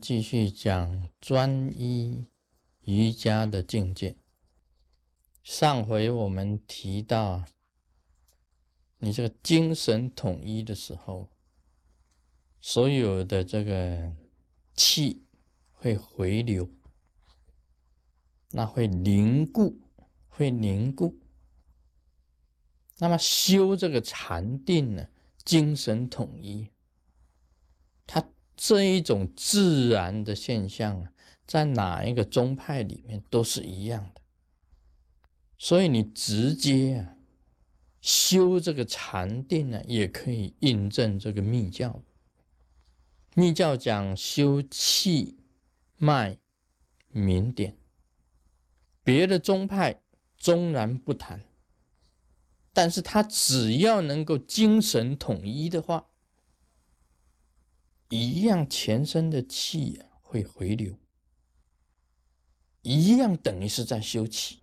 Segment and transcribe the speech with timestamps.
[0.00, 2.26] 继续讲专一
[2.82, 4.16] 瑜伽的境界。
[5.42, 7.44] 上回我们提到，
[8.98, 11.28] 你这个精神统一的时候，
[12.60, 14.16] 所有的这个
[14.74, 15.26] 气
[15.70, 16.70] 会回流，
[18.52, 19.80] 那会凝固，
[20.28, 21.20] 会凝固。
[22.98, 25.08] 那么修这个禅定呢，
[25.44, 26.70] 精神统一，
[28.56, 31.12] 这一种自然的现象啊，
[31.46, 34.20] 在哪一个宗派里面都是一样的。
[35.58, 37.16] 所以你直接啊
[38.00, 42.02] 修这个禅定呢，也可以印证这个密教。
[43.34, 45.38] 密教讲修气
[45.96, 46.38] 脉
[47.08, 47.76] 明点，
[49.02, 50.02] 别的宗派
[50.36, 51.42] 终然不谈，
[52.72, 56.06] 但是他只要能够精神统一的话，
[58.14, 60.96] 一样全身的气会回流，
[62.82, 64.60] 一样等于是在修气。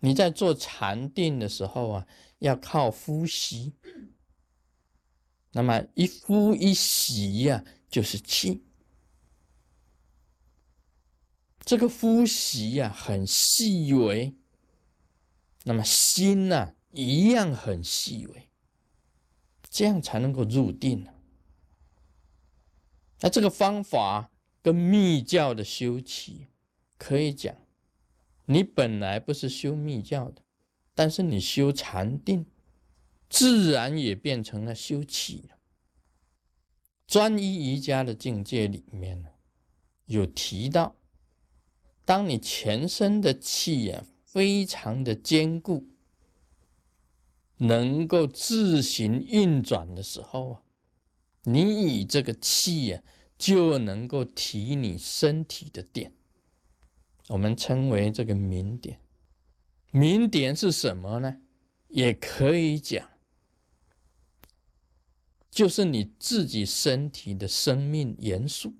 [0.00, 2.06] 你在做禅定的时候啊，
[2.38, 3.74] 要靠呼吸。
[5.50, 8.64] 那么一呼一吸呀，就是气。
[11.62, 14.34] 这个呼吸呀，很细微。
[15.64, 18.48] 那么心呢，一样很细微。
[19.72, 21.06] 这样才能够入定。
[23.20, 26.48] 那这个方法跟密教的修气
[26.98, 27.56] 可以讲。
[28.44, 30.42] 你本来不是修密教的，
[30.94, 32.44] 但是你修禅定，
[33.30, 35.56] 自然也变成了修气了。
[37.06, 39.30] 专一瑜伽的境界里面呢，
[40.04, 40.96] 有提到，
[42.04, 45.86] 当你全身的气呀非常的坚固，
[47.62, 50.62] 能够自行运转的时候啊，
[51.44, 53.02] 你以这个气呀
[53.38, 56.12] 就能够提你身体的点。
[57.28, 58.98] 我们称为这个明点，
[59.92, 61.40] 明点是什么呢？
[61.88, 63.10] 也可以讲，
[65.50, 68.74] 就是你自己身体的生命元素。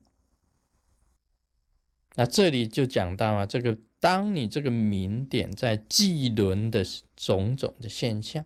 [2.17, 6.85] 那这里就讲到啊，这个当你这个明点在纪轮的
[7.15, 8.45] 种种的现象，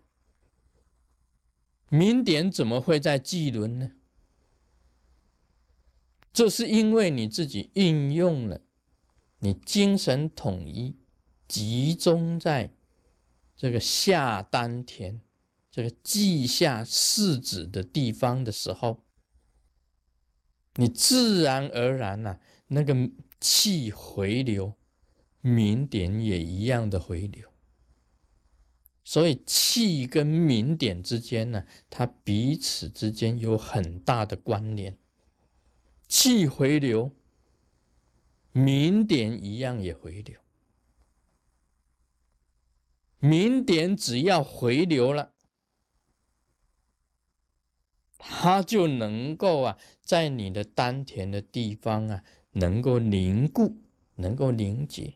[1.89, 3.91] 明点怎么会在纪轮呢？
[6.33, 8.61] 这是因为你自己运用了。
[9.39, 10.97] 你精神统一，
[11.47, 12.73] 集中在
[13.55, 15.21] 这个下丹田、
[15.71, 19.03] 这个记下四指的地方的时候，
[20.75, 24.73] 你自然而然呐，那个气回流，
[25.41, 27.47] 明点也一样的回流。
[29.07, 34.97] 所以气跟明点之间呢，它彼此之间有很大的关联，
[36.09, 37.13] 气回流。
[38.51, 40.41] 明点一样也回流，
[43.19, 45.31] 明点只要回流了，
[48.17, 53.77] 它就能够啊，在你的丹田的地方啊，能够凝固，
[54.15, 55.13] 能够凝结。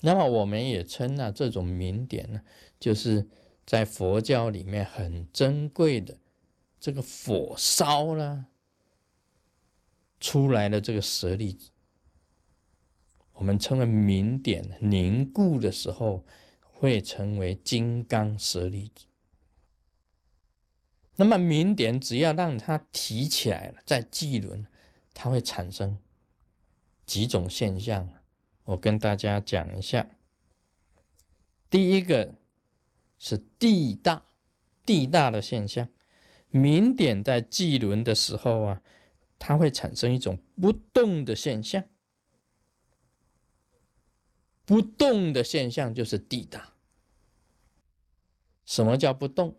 [0.00, 2.42] 那么我们也称啊，这种明点呢，
[2.78, 3.28] 就是
[3.66, 6.18] 在佛教里面很珍贵的
[6.78, 8.46] 这个火烧了。
[10.20, 11.70] 出来的这个舍利子，
[13.34, 16.24] 我们称为明点凝固的时候，
[16.60, 19.06] 会成为金刚舍利子。
[21.14, 24.66] 那么明点只要让它提起来了，在际轮，
[25.14, 25.96] 它会产生
[27.06, 28.08] 几种现象。
[28.68, 30.08] 我跟大家讲一下。
[31.68, 32.34] 第一个
[33.18, 34.24] 是地大，
[34.86, 35.88] 地大的现象。
[36.50, 38.82] 明点在际轮的时候啊。
[39.40, 41.84] 它会产生一种不动的现象，
[44.64, 46.72] 不动的现象就是地大。
[48.66, 49.56] 什么叫不动？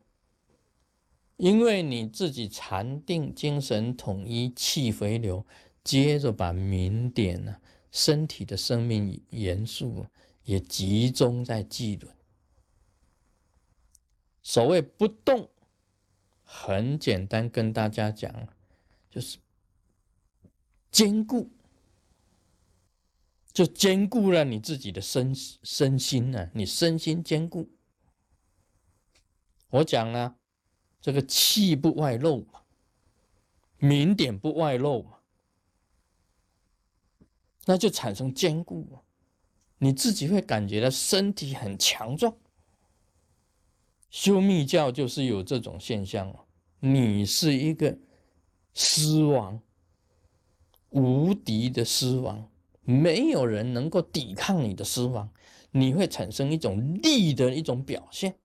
[1.38, 5.46] 因为你自己禅定，精神统一，气回流，
[5.82, 10.06] 接着把明点呢，身体的生命元素
[10.44, 12.16] 也集中在际轮。
[14.42, 15.50] 所谓不动，
[16.44, 18.48] 很简单，跟大家讲，
[19.10, 19.38] 就是。
[20.92, 21.52] 坚固，
[23.54, 26.50] 就坚固了你自己的身身心呢。
[26.52, 27.70] 你身心坚固，
[29.70, 30.36] 我讲了，
[31.00, 32.62] 这个气不外露嘛，
[33.78, 35.19] 明点不外露嘛，
[37.70, 38.84] 那就产生坚固，
[39.78, 42.36] 你自己会感觉到身体很强壮。
[44.10, 46.48] 修密教就是有这种现象哦，
[46.80, 47.96] 你是一个。
[48.74, 49.62] 狮王，
[50.90, 52.50] 无敌的狮王，
[52.82, 55.30] 没有人能够抵抗你的狮王，
[55.72, 58.40] 你会产生一种力的一种表现。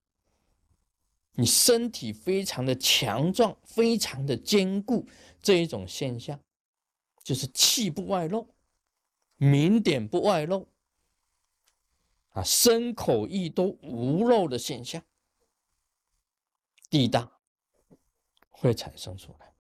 [1.32, 5.06] 你身体非常的强壮，非常的坚固，
[5.41, 6.38] 这一种现象，
[7.23, 8.54] 就是气不外露，
[9.37, 10.69] 明点不外露，
[12.31, 15.03] 啊，身口意都无漏的现象，
[16.89, 17.39] 地大
[18.51, 19.53] 会产生出来。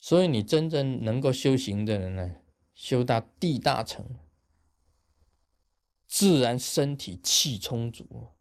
[0.00, 2.36] 所以你真正能够修行的人呢，
[2.74, 4.18] 修到地大成，
[6.06, 8.32] 自然身体气充足。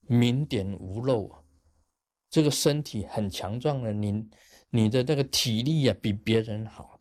[0.00, 1.44] 明点无漏啊，
[2.28, 4.28] 这个身体很强壮的，你
[4.70, 6.91] 你的这个体力啊比别人好，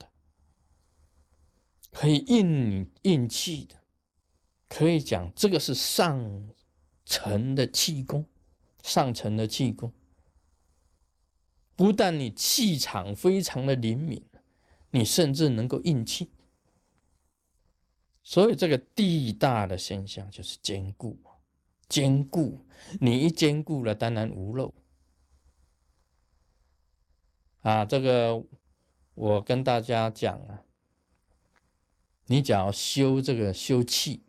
[1.92, 3.76] 可以应应气的，
[4.68, 6.50] 可以讲这个是上
[7.06, 8.26] 层的气功，
[8.82, 9.94] 上层的气功，
[11.76, 14.26] 不但你气场非常的灵敏，
[14.92, 16.32] 你甚至能够应气，
[18.24, 21.20] 所以这个地大的现象就是坚固。
[21.90, 22.66] 坚固，
[23.02, 24.74] 你一坚固了，当然无漏。
[27.60, 28.42] 啊，这个
[29.14, 30.64] 我跟大家讲啊，
[32.32, 34.22] 你只要修这个修气，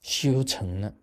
[0.00, 0.94] 修成了，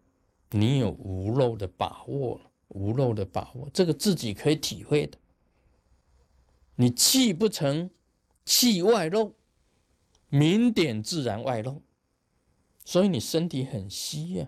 [0.51, 2.39] 你有无漏的把握，
[2.69, 5.17] 无漏的把握，这个自己可以体会的。
[6.75, 7.89] 你气不成，
[8.45, 9.33] 气外漏，
[10.29, 11.81] 明点自然外漏，
[12.85, 14.47] 所以你身体很虚呀。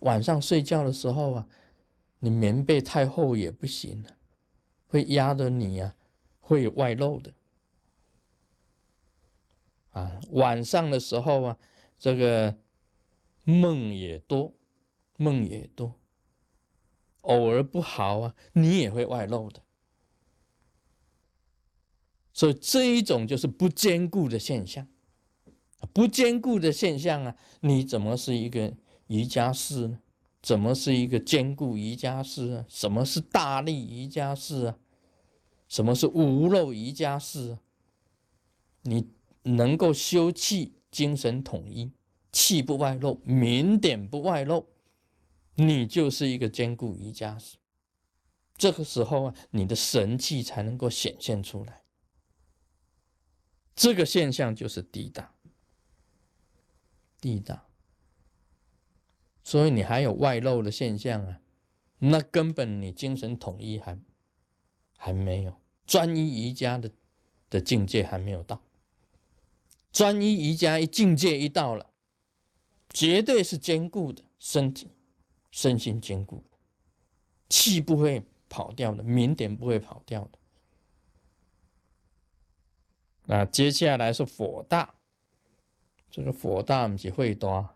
[0.00, 1.48] 晚上睡觉的时候啊，
[2.18, 4.16] 你棉被太厚也不行了，
[4.88, 5.94] 会压得你呀，
[6.40, 7.32] 会外漏的。
[9.90, 11.58] 啊，晚上的时候啊，
[11.98, 12.56] 这个
[13.44, 14.54] 梦也多，
[15.16, 15.94] 梦也多，
[17.22, 19.62] 偶尔不好啊，你也会外漏的。
[22.32, 24.86] 所以这一种就是不坚固的现象，
[25.92, 28.74] 不坚固的现象啊，你怎么是一个？
[29.10, 29.98] 瑜伽士呢？
[30.40, 32.64] 怎么是一个坚固瑜伽士啊？
[32.68, 34.78] 什么是大力瑜伽士啊？
[35.66, 37.58] 什么是无漏瑜伽士啊？
[38.82, 39.08] 你
[39.42, 41.92] 能够修气，精神统一，
[42.32, 44.66] 气不外露，明点不外露，
[45.54, 47.56] 你就是一个坚固瑜伽师。
[48.56, 51.82] 这个时候啊，你的神气才能够显现出来。
[53.74, 55.34] 这个现象就是地大，
[57.20, 57.66] 地大。
[59.42, 61.40] 所以你还有外露的现象啊，
[61.98, 63.98] 那根本你精神统一还
[64.98, 66.90] 还没有专一瑜伽的
[67.48, 68.62] 的境界还没有到，
[69.92, 71.90] 专一瑜伽一境界一到了，
[72.90, 74.90] 绝对是坚固的身体，
[75.50, 76.44] 身心坚固，
[77.48, 80.38] 气不会跑掉的，明点不会跑掉的。
[83.24, 84.94] 那接下来是火大，
[86.10, 87.68] 这个火大不是会多。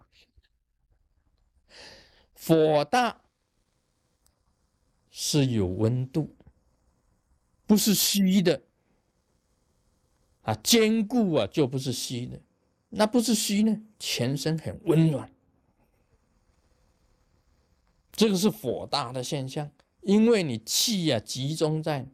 [2.34, 3.22] 火大
[5.10, 6.36] 是有温度，
[7.66, 8.60] 不是虚的
[10.44, 12.40] 啊，坚固啊就不是虚的，
[12.88, 15.30] 那不是虚呢，全身很温暖，
[18.12, 19.70] 这个是火大的现象，
[20.02, 22.06] 因为你气啊集中在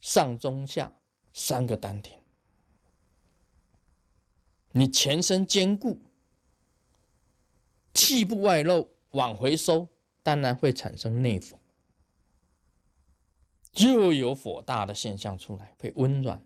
[0.00, 0.92] 上中下
[1.32, 2.20] 三个丹田，
[4.72, 6.00] 你全身坚固，
[7.92, 8.88] 气不外露。
[9.14, 9.86] 往回收，
[10.24, 11.56] 当然会产生内火，
[13.74, 16.44] 又有火大的现象出来，会温暖。